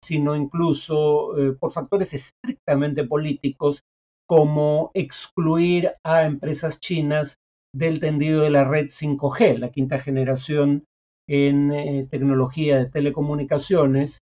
sino 0.02 0.36
incluso 0.36 1.36
eh, 1.36 1.52
por 1.58 1.72
factores 1.72 2.14
estrictamente 2.14 3.04
políticos, 3.04 3.82
como 4.28 4.92
excluir 4.94 5.94
a 6.04 6.22
empresas 6.24 6.78
chinas 6.78 7.38
del 7.74 7.98
tendido 7.98 8.42
de 8.42 8.50
la 8.50 8.62
red 8.62 8.86
5G, 8.86 9.58
la 9.58 9.70
quinta 9.70 9.98
generación 9.98 10.84
en 11.28 11.72
eh, 11.72 12.08
tecnología 12.10 12.78
de 12.78 12.86
telecomunicaciones, 12.86 14.18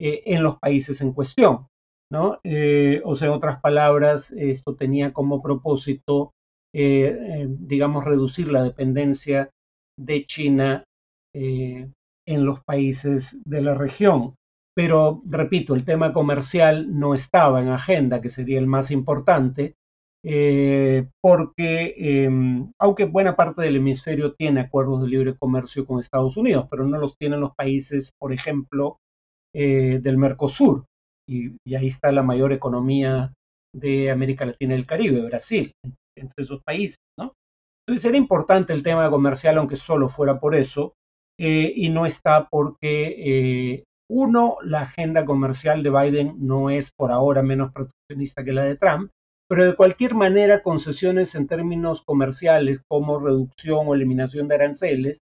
en 0.00 0.42
los 0.44 0.58
países 0.58 1.00
en 1.00 1.12
cuestión. 1.12 1.66
¿no? 2.10 2.38
o 3.04 3.16
sea, 3.16 3.28
en 3.28 3.34
otras 3.34 3.60
palabras, 3.60 4.30
esto 4.30 4.74
tenía 4.76 5.12
como 5.12 5.42
propósito 5.42 6.32
eh, 6.74 7.06
eh, 7.06 7.46
digamos, 7.48 8.04
reducir 8.04 8.52
la 8.52 8.62
dependencia 8.62 9.50
de 9.98 10.26
China 10.26 10.84
eh, 11.34 11.90
en 12.26 12.44
los 12.44 12.62
países 12.62 13.36
de 13.44 13.62
la 13.62 13.74
región. 13.74 14.34
Pero, 14.76 15.18
repito, 15.28 15.74
el 15.74 15.84
tema 15.84 16.12
comercial 16.12 16.98
no 16.98 17.14
estaba 17.14 17.62
en 17.62 17.68
agenda, 17.68 18.20
que 18.20 18.28
sería 18.28 18.58
el 18.58 18.66
más 18.66 18.90
importante, 18.90 19.74
porque 21.22 21.94
em, 21.96 22.72
aunque 22.80 23.04
buena 23.04 23.36
parte 23.36 23.62
del 23.62 23.76
hemisferio 23.76 24.34
tiene 24.34 24.60
acuerdos 24.60 25.02
de 25.02 25.08
libre 25.08 25.36
comercio 25.38 25.86
con 25.86 26.00
Estados 26.00 26.36
Unidos, 26.36 26.66
pero 26.70 26.86
no 26.86 26.98
los 26.98 27.16
tienen 27.16 27.40
los 27.40 27.54
países, 27.54 28.12
por 28.18 28.32
ejemplo, 28.32 28.98
del 29.54 30.18
Mercosur, 30.18 30.84
y, 31.28 31.56
y, 31.66 31.74
ahí 31.74 31.88
está 31.88 32.12
la 32.12 32.22
mayor 32.22 32.52
economía 32.52 33.32
de 33.74 34.10
América 34.10 34.46
Latina 34.46 34.74
y 34.74 34.78
el 34.78 34.86
Caribe, 34.86 35.20
Brasil 35.22 35.72
entre 36.16 36.44
esos 36.44 36.62
países, 36.62 36.98
¿no? 37.18 37.32
Entonces 37.86 38.04
era 38.04 38.18
importante 38.18 38.72
el 38.72 38.82
tema 38.82 39.10
comercial, 39.10 39.58
aunque 39.58 39.76
solo 39.76 40.08
fuera 40.08 40.38
por 40.38 40.54
eso, 40.54 40.94
eh, 41.40 41.72
y 41.74 41.88
no 41.88 42.04
está 42.04 42.48
porque 42.50 43.14
eh, 43.16 43.84
Uno, 44.10 44.56
la 44.62 44.82
agenda 44.82 45.24
comercial 45.24 45.82
de 45.82 45.90
Biden 45.90 46.36
no 46.38 46.70
es 46.70 46.90
por 46.90 47.12
ahora 47.12 47.42
menos 47.42 47.72
proteccionista 47.72 48.44
que 48.44 48.52
la 48.52 48.64
de 48.64 48.76
Trump, 48.76 49.10
pero 49.48 49.64
de 49.64 49.74
cualquier 49.74 50.14
manera 50.14 50.62
concesiones 50.62 51.34
en 51.34 51.46
términos 51.46 52.02
comerciales 52.02 52.80
como 52.86 53.18
reducción 53.18 53.88
o 53.88 53.94
eliminación 53.94 54.46
de 54.46 54.56
aranceles 54.56 55.22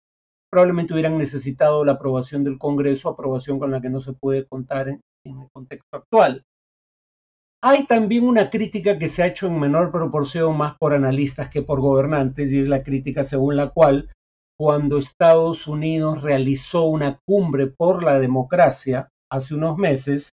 probablemente 0.52 0.94
hubieran 0.94 1.18
necesitado 1.18 1.86
la 1.86 1.94
aprobación 1.94 2.44
del 2.44 2.60
Congreso, 2.60 3.10
aprobación 3.10 3.58
con 3.58 3.72
la 3.72 3.82
que 3.82 3.90
no 3.90 4.02
se 4.02 4.14
puede 4.14 4.46
contar 4.46 4.90
en, 4.90 5.02
el 5.24 5.48
contexto 5.54 5.98
actual. 5.98 6.44
Hay 7.64 7.86
también 7.86 8.28
una 8.28 8.50
crítica 8.50 9.00
que 9.00 9.08
se 9.08 9.24
ha 9.24 9.28
hecho 9.28 9.48
en 9.48 9.60
menor 9.60 9.92
proporción 9.92 10.58
más 10.58 10.76
por 10.78 10.94
analistas 10.94 11.50
que 11.50 11.62
por 11.62 11.80
gobernantes, 11.80 12.52
y 12.52 12.60
es 12.60 12.68
la 12.68 12.84
crítica 12.84 13.24
según 13.24 13.56
la 13.56 13.70
cual 13.70 14.10
cuando 14.60 14.98
Estados 14.98 15.68
Unidos 15.68 16.22
realizó 16.22 16.86
una 16.86 17.20
cumbre 17.26 17.68
por 17.68 18.04
la 18.04 18.20
democracia 18.20 19.10
hace 19.32 19.56
unos 19.56 19.78
meses, 19.78 20.32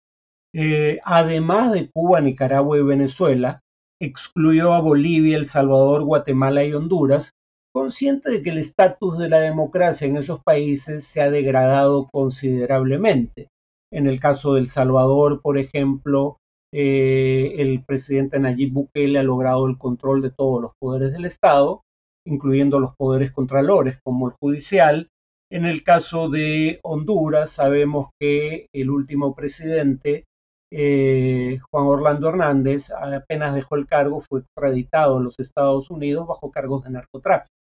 eh, 0.54 0.98
además 1.04 1.72
de 1.72 1.90
Cuba, 1.90 2.20
Nicaragua 2.20 2.78
y 2.78 2.82
Venezuela, 2.82 3.60
excluyó 4.00 4.72
a 4.72 4.80
Bolivia, 4.80 5.36
El 5.36 5.46
Salvador, 5.46 6.04
Guatemala 6.04 6.64
y 6.64 6.72
Honduras, 6.72 7.32
consciente 7.74 8.30
de 8.30 8.42
que 8.42 8.50
el 8.50 8.58
estatus 8.58 9.18
de 9.18 9.28
la 9.28 9.40
democracia 9.40 10.06
en 10.06 10.16
esos 10.16 10.42
países 10.42 11.04
se 11.04 11.20
ha 11.20 11.30
degradado 11.30 12.08
considerablemente. 12.10 13.48
En 13.92 14.06
el 14.06 14.20
caso 14.20 14.54
de 14.54 14.60
El 14.60 14.66
Salvador, 14.68 15.40
por 15.42 15.58
ejemplo, 15.58 16.38
eh, 16.72 17.54
el 17.58 17.82
presidente 17.84 18.38
Nayib 18.38 18.72
Bukele 18.72 19.18
ha 19.18 19.22
logrado 19.22 19.66
el 19.66 19.78
control 19.78 20.22
de 20.22 20.30
todos 20.30 20.60
los 20.60 20.72
poderes 20.78 21.12
del 21.12 21.24
Estado, 21.24 21.82
incluyendo 22.26 22.78
los 22.78 22.94
poderes 22.96 23.32
contralores 23.32 23.98
como 24.04 24.28
el 24.28 24.34
judicial. 24.40 25.08
En 25.50 25.64
el 25.64 25.82
caso 25.82 26.28
de 26.28 26.78
Honduras, 26.82 27.50
sabemos 27.50 28.08
que 28.20 28.66
el 28.74 28.90
último 28.90 29.34
presidente 29.34 30.24
eh, 30.70 31.58
Juan 31.70 31.86
Orlando 31.86 32.28
Hernández 32.28 32.90
apenas 32.90 33.54
dejó 33.54 33.76
el 33.76 33.86
cargo, 33.86 34.20
fue 34.20 34.40
extraditado 34.40 35.18
a 35.18 35.20
los 35.20 35.38
Estados 35.38 35.90
Unidos 35.90 36.26
bajo 36.26 36.50
cargos 36.50 36.84
de 36.84 36.90
narcotráfico. 36.90 37.54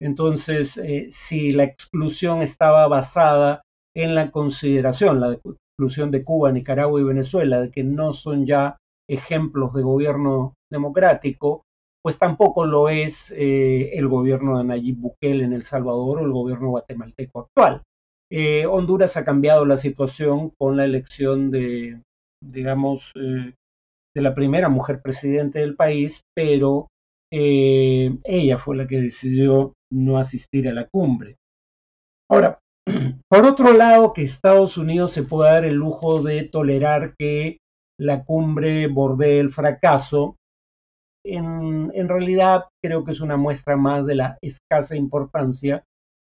Entonces, 0.00 0.76
eh, 0.78 1.08
si 1.10 1.52
la 1.52 1.64
exclusión 1.64 2.42
estaba 2.42 2.86
basada 2.88 3.62
en 3.94 4.14
la 4.14 4.30
consideración, 4.30 5.20
la 5.20 5.32
exclusión 5.32 6.10
de 6.10 6.24
Cuba, 6.24 6.52
Nicaragua 6.52 7.00
y 7.00 7.04
Venezuela, 7.04 7.60
de 7.60 7.70
que 7.70 7.84
no 7.84 8.12
son 8.12 8.46
ya 8.46 8.78
ejemplos 9.08 9.74
de 9.74 9.82
gobierno 9.82 10.54
democrático, 10.70 11.64
pues 12.02 12.16
tampoco 12.16 12.64
lo 12.64 12.88
es 12.88 13.30
eh, 13.36 13.90
el 13.98 14.08
gobierno 14.08 14.56
de 14.56 14.64
Nayib 14.64 14.96
Bukele 14.96 15.44
en 15.44 15.52
El 15.52 15.64
Salvador 15.64 16.18
o 16.18 16.24
el 16.24 16.32
gobierno 16.32 16.68
guatemalteco 16.68 17.40
actual. 17.40 17.82
Honduras 18.70 19.16
ha 19.16 19.24
cambiado 19.24 19.64
la 19.66 19.76
situación 19.76 20.52
con 20.56 20.76
la 20.76 20.84
elección 20.84 21.50
de 21.50 22.00
digamos, 22.42 23.12
eh, 23.14 23.54
de 24.14 24.22
la 24.22 24.34
primera 24.34 24.68
mujer 24.68 25.00
presidente 25.02 25.60
del 25.60 25.76
país, 25.76 26.22
pero 26.34 26.88
eh, 27.32 28.18
ella 28.24 28.58
fue 28.58 28.76
la 28.76 28.86
que 28.86 29.00
decidió 29.00 29.74
no 29.92 30.18
asistir 30.18 30.68
a 30.68 30.72
la 30.72 30.88
cumbre. 30.88 31.36
Ahora, 32.30 32.58
por 33.30 33.44
otro 33.44 33.72
lado, 33.72 34.12
que 34.12 34.22
Estados 34.22 34.76
Unidos 34.76 35.12
se 35.12 35.22
pueda 35.22 35.52
dar 35.52 35.64
el 35.64 35.74
lujo 35.74 36.22
de 36.22 36.44
tolerar 36.44 37.14
que 37.18 37.58
la 37.98 38.24
cumbre 38.24 38.86
bordee 38.88 39.40
el 39.40 39.50
fracaso, 39.50 40.36
en, 41.24 41.92
en, 41.94 42.08
realidad 42.08 42.64
creo 42.82 43.04
que 43.04 43.12
es 43.12 43.20
una 43.20 43.36
muestra 43.36 43.76
más 43.76 44.06
de 44.06 44.14
la 44.14 44.38
escasa 44.40 44.96
importancia 44.96 45.84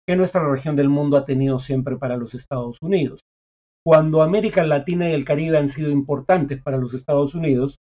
que 0.09 0.17
nuestra 0.17 0.49
región 0.49 0.77
del 0.77 0.89
mundo 0.89 1.19
ha 1.19 1.27
tenido 1.27 1.59
siempre 1.59 1.97
para 1.97 2.17
los 2.17 2.35
Estados 2.35 2.79
Unidos 2.81 3.21
cuando 3.89 4.21
América 4.21 4.67
Latina 4.67 5.09
y 5.09 5.15
el 5.15 5.25
Caribe 5.25 5.57
han 5.57 5.67
sido 5.67 5.91
importantes 5.91 6.61
para 6.61 6.77
los 6.77 6.93
Estados 6.93 7.35
Unidos, 7.35 7.79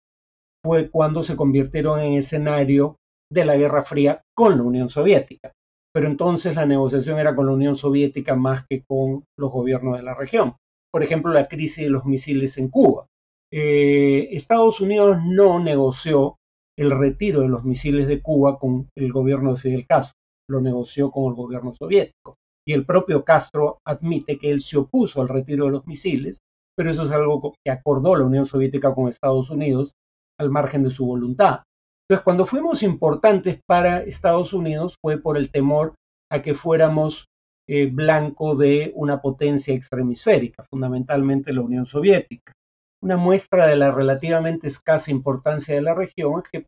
fue 0.65 0.89
cuando 0.89 1.21
se 1.21 1.35
convirtieron 1.35 1.99
en 1.99 2.13
escenario 2.13 2.95
de 3.29 3.43
la 3.43 3.57
Guerra 3.57 3.83
Fría 3.83 4.21
con 4.33 4.55
la 4.55 4.63
Unión 4.63 4.87
Soviética. 4.87 5.51
Pero 5.93 6.07
entonces 6.07 6.55
la 6.55 6.65
negociación 6.65 7.19
era 7.19 7.35
con 7.35 7.47
la 7.47 7.51
Unión 7.51 7.75
Soviética 7.75 8.37
más 8.37 8.65
que 8.69 8.85
con 8.87 9.25
los 9.37 9.51
gobiernos 9.51 9.97
de 9.97 10.03
la 10.03 10.15
región. 10.15 10.55
Por 10.93 11.03
ejemplo, 11.03 11.33
la 11.33 11.49
crisis 11.49 11.83
de 11.83 11.89
los 11.89 12.05
misiles 12.05 12.57
en 12.57 12.69
Cuba. 12.69 13.07
Eh, 13.51 14.29
Estados 14.31 14.79
Unidos 14.79 15.17
no 15.25 15.59
negoció 15.59 16.37
el 16.79 16.91
retiro 16.91 17.41
de 17.41 17.49
los 17.49 17.65
misiles 17.65 18.07
de 18.07 18.21
Cuba 18.21 18.59
con 18.59 18.87
el 18.97 19.11
gobierno 19.11 19.55
de 19.55 19.59
Fidel 19.59 19.85
Castro, 19.85 20.13
lo 20.49 20.61
negoció 20.61 21.11
con 21.11 21.25
el 21.25 21.33
gobierno 21.33 21.73
soviético 21.73 22.37
y 22.67 22.73
el 22.73 22.85
propio 22.85 23.23
Castro 23.23 23.79
admite 23.85 24.37
que 24.37 24.51
él 24.51 24.61
se 24.61 24.77
opuso 24.77 25.21
al 25.21 25.29
retiro 25.29 25.65
de 25.65 25.71
los 25.71 25.87
misiles, 25.87 26.39
pero 26.75 26.91
eso 26.91 27.05
es 27.05 27.11
algo 27.11 27.55
que 27.63 27.71
acordó 27.71 28.13
la 28.15 28.25
Unión 28.25 28.45
Soviética 28.45 28.93
con 28.93 29.07
Estados 29.07 29.49
Unidos 29.49 29.93
al 30.37 30.49
margen 30.49 30.83
de 30.83 30.91
su 30.91 31.05
voluntad. 31.05 31.63
Entonces, 32.03 32.25
cuando 32.25 32.45
fuimos 32.45 32.83
importantes 32.83 33.61
para 33.65 33.99
Estados 33.99 34.51
Unidos 34.51 34.97
fue 35.01 35.17
por 35.17 35.37
el 35.37 35.49
temor 35.49 35.95
a 36.29 36.41
que 36.41 36.55
fuéramos 36.55 37.27
eh, 37.69 37.85
blanco 37.85 38.55
de 38.55 38.91
una 38.95 39.21
potencia 39.21 39.73
extremisférica, 39.73 40.63
fundamentalmente 40.69 41.53
la 41.53 41.61
Unión 41.61 41.85
Soviética. 41.85 42.51
Una 43.01 43.15
muestra 43.15 43.67
de 43.67 43.77
la 43.77 43.91
relativamente 43.91 44.67
escasa 44.67 45.09
importancia 45.09 45.73
de 45.73 45.81
la 45.81 45.95
región 45.95 46.41
es 46.43 46.49
que 46.49 46.65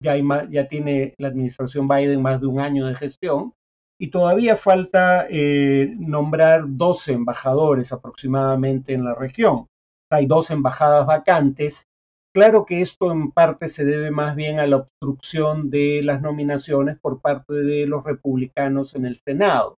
ya, 0.00 0.14
ya 0.48 0.68
tiene 0.68 1.14
la 1.18 1.28
administración 1.28 1.88
Biden 1.88 2.22
más 2.22 2.40
de 2.40 2.46
un 2.46 2.60
año 2.60 2.86
de 2.86 2.94
gestión 2.94 3.54
y 4.02 4.10
todavía 4.10 4.56
falta 4.56 5.28
eh, 5.30 5.94
nombrar 5.96 6.64
12 6.66 7.12
embajadores 7.12 7.92
aproximadamente 7.92 8.94
en 8.94 9.04
la 9.04 9.14
región. 9.14 9.68
Hay 10.10 10.26
dos 10.26 10.50
embajadas 10.50 11.06
vacantes. 11.06 11.86
Claro 12.34 12.66
que 12.66 12.82
esto 12.82 13.12
en 13.12 13.30
parte 13.30 13.68
se 13.68 13.84
debe 13.84 14.10
más 14.10 14.34
bien 14.34 14.58
a 14.58 14.66
la 14.66 14.78
obstrucción 14.78 15.70
de 15.70 16.00
las 16.02 16.20
nominaciones 16.20 16.98
por 16.98 17.20
parte 17.20 17.54
de 17.54 17.86
los 17.86 18.02
republicanos 18.02 18.96
en 18.96 19.06
el 19.06 19.18
Senado. 19.24 19.76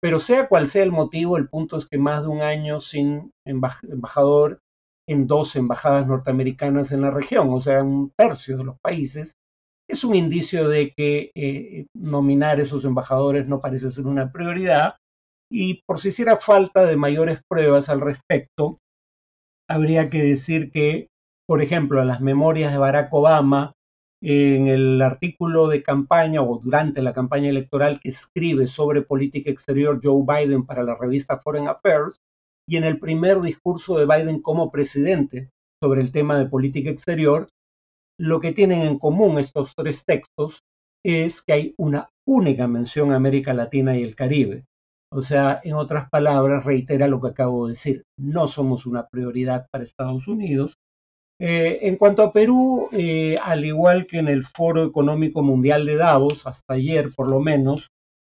Pero 0.00 0.18
sea 0.18 0.48
cual 0.48 0.68
sea 0.68 0.82
el 0.82 0.90
motivo, 0.90 1.36
el 1.36 1.50
punto 1.50 1.76
es 1.76 1.84
que 1.84 1.98
más 1.98 2.22
de 2.22 2.28
un 2.28 2.40
año 2.40 2.80
sin 2.80 3.32
embajador 3.44 4.60
en 5.06 5.26
dos 5.26 5.56
embajadas 5.56 6.06
norteamericanas 6.06 6.90
en 6.90 7.02
la 7.02 7.10
región, 7.10 7.50
o 7.50 7.60
sea, 7.60 7.82
un 7.82 8.12
tercio 8.16 8.56
de 8.56 8.64
los 8.64 8.76
países, 8.80 9.34
es 9.88 10.04
un 10.04 10.14
indicio 10.14 10.68
de 10.68 10.90
que 10.90 11.30
eh, 11.34 11.86
nominar 11.94 12.60
esos 12.60 12.84
embajadores 12.84 13.48
no 13.48 13.58
parece 13.58 13.90
ser 13.90 14.06
una 14.06 14.30
prioridad 14.30 14.96
y 15.50 15.82
por 15.86 15.98
si 15.98 16.08
hiciera 16.08 16.36
falta 16.36 16.84
de 16.84 16.96
mayores 16.96 17.40
pruebas 17.48 17.88
al 17.88 18.02
respecto, 18.02 18.78
habría 19.68 20.10
que 20.10 20.22
decir 20.22 20.70
que, 20.70 21.08
por 21.46 21.62
ejemplo, 21.62 22.04
las 22.04 22.20
memorias 22.20 22.70
de 22.72 22.78
Barack 22.78 23.12
Obama, 23.12 23.72
en 24.20 24.66
el 24.66 25.00
artículo 25.00 25.68
de 25.68 25.82
campaña 25.82 26.42
o 26.42 26.58
durante 26.58 27.02
la 27.02 27.14
campaña 27.14 27.48
electoral 27.48 28.00
que 28.00 28.08
escribe 28.08 28.66
sobre 28.66 29.02
política 29.02 29.50
exterior 29.50 30.00
Joe 30.02 30.24
Biden 30.26 30.66
para 30.66 30.82
la 30.82 30.96
revista 30.96 31.38
Foreign 31.38 31.68
Affairs, 31.68 32.16
y 32.68 32.76
en 32.76 32.84
el 32.84 32.98
primer 32.98 33.40
discurso 33.40 33.96
de 33.96 34.04
Biden 34.04 34.42
como 34.42 34.70
presidente 34.70 35.48
sobre 35.82 36.02
el 36.02 36.12
tema 36.12 36.38
de 36.38 36.46
política 36.46 36.90
exterior, 36.90 37.48
lo 38.18 38.40
que 38.40 38.52
tienen 38.52 38.82
en 38.82 38.98
común 38.98 39.38
estos 39.38 39.74
tres 39.76 40.04
textos 40.04 40.60
es 41.04 41.42
que 41.42 41.52
hay 41.52 41.74
una 41.78 42.10
única 42.26 42.66
mención 42.66 43.12
a 43.12 43.16
América 43.16 43.54
Latina 43.54 43.96
y 43.96 44.02
el 44.02 44.16
Caribe. 44.16 44.64
O 45.10 45.22
sea, 45.22 45.60
en 45.64 45.74
otras 45.74 46.10
palabras, 46.10 46.64
reitera 46.64 47.08
lo 47.08 47.20
que 47.20 47.28
acabo 47.28 47.66
de 47.66 47.72
decir, 47.72 48.02
no 48.18 48.48
somos 48.48 48.84
una 48.84 49.06
prioridad 49.06 49.66
para 49.70 49.84
Estados 49.84 50.28
Unidos. 50.28 50.74
Eh, 51.40 51.78
en 51.82 51.96
cuanto 51.96 52.22
a 52.22 52.32
Perú, 52.32 52.88
eh, 52.92 53.38
al 53.42 53.64
igual 53.64 54.06
que 54.06 54.18
en 54.18 54.28
el 54.28 54.44
Foro 54.44 54.84
Económico 54.84 55.42
Mundial 55.42 55.86
de 55.86 55.96
Davos, 55.96 56.46
hasta 56.46 56.74
ayer 56.74 57.10
por 57.14 57.28
lo 57.28 57.40
menos, 57.40 57.88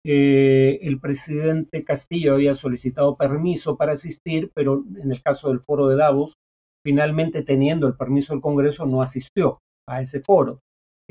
eh, 0.05 0.79
el 0.83 1.01
presidente 1.01 1.83
Castillo 1.83 2.35
había 2.35 2.55
solicitado 2.55 3.17
permiso 3.17 3.77
para 3.77 3.93
asistir, 3.93 4.51
pero 4.55 4.85
en 4.97 5.11
el 5.11 5.23
caso 5.23 5.49
del 5.49 5.61
Foro 5.61 5.89
de 5.89 5.97
Davos, 5.97 6.35
finalmente 6.85 7.43
teniendo 7.43 7.89
el 7.89 7.97
permiso 7.97 8.33
del 8.33 8.43
Congreso, 8.43 8.87
no 8.87 9.03
asistió 9.03 9.61
a 9.91 10.03
ese 10.03 10.21
foro. 10.21 10.61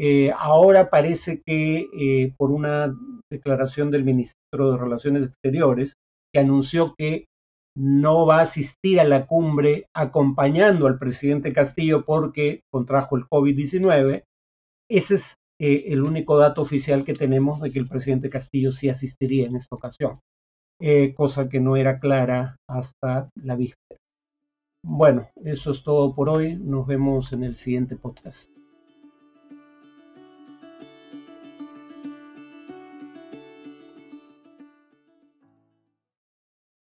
Eh, 0.01 0.31
ahora 0.37 0.89
parece 0.89 1.41
que 1.45 1.89
eh, 1.93 2.33
por 2.37 2.51
una 2.51 2.95
declaración 3.29 3.91
del 3.91 4.05
ministro 4.05 4.71
de 4.71 4.77
Relaciones 4.77 5.25
Exteriores, 5.25 5.95
que 6.33 6.39
anunció 6.39 6.95
que 6.97 7.25
no 7.77 8.25
va 8.25 8.39
a 8.39 8.43
asistir 8.43 9.01
a 9.01 9.03
la 9.03 9.27
cumbre 9.27 9.87
acompañando 9.93 10.87
al 10.87 10.97
presidente 10.97 11.51
Castillo 11.51 12.05
porque 12.05 12.61
contrajo 12.71 13.17
el 13.17 13.25
COVID-19, 13.25 14.23
ese 14.89 15.15
es 15.15 15.35
eh, 15.59 15.83
el 15.87 16.03
único 16.03 16.37
dato 16.37 16.61
oficial 16.61 17.03
que 17.03 17.13
tenemos 17.13 17.59
de 17.59 17.71
que 17.71 17.79
el 17.79 17.89
presidente 17.89 18.29
Castillo 18.29 18.71
sí 18.71 18.87
asistiría 18.87 19.47
en 19.47 19.57
esta 19.57 19.75
ocasión, 19.75 20.19
cosa 21.17 21.49
que 21.49 21.59
no 21.59 21.75
era 21.75 21.99
clara 21.99 22.55
hasta 22.69 23.29
la 23.35 23.57
víspera. 23.57 23.99
Bueno, 24.81 25.27
eso 25.43 25.71
es 25.71 25.83
todo 25.83 26.15
por 26.15 26.29
hoy. 26.29 26.55
Nos 26.55 26.87
vemos 26.87 27.33
en 27.33 27.43
el 27.43 27.57
siguiente 27.57 27.97
podcast. 27.97 28.49